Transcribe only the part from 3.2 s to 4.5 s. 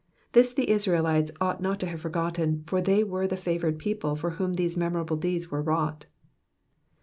the favoured people for